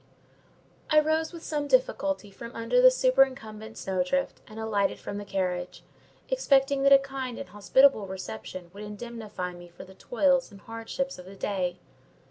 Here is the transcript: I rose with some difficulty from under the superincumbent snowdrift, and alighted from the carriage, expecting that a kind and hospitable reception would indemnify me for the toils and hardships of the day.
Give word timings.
I 0.89 0.99
rose 0.99 1.31
with 1.31 1.43
some 1.43 1.67
difficulty 1.67 2.31
from 2.31 2.55
under 2.55 2.81
the 2.81 2.89
superincumbent 2.89 3.77
snowdrift, 3.77 4.41
and 4.47 4.59
alighted 4.59 4.97
from 4.99 5.19
the 5.19 5.25
carriage, 5.25 5.83
expecting 6.27 6.81
that 6.81 6.91
a 6.91 6.97
kind 6.97 7.37
and 7.37 7.49
hospitable 7.49 8.07
reception 8.07 8.71
would 8.73 8.81
indemnify 8.81 9.53
me 9.53 9.67
for 9.67 9.83
the 9.83 9.93
toils 9.93 10.49
and 10.51 10.61
hardships 10.61 11.19
of 11.19 11.25
the 11.25 11.35
day. 11.35 11.77